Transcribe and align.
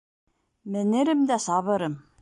Менерем 0.77 1.23
дә 1.33 1.41
сабырым. 1.47 2.01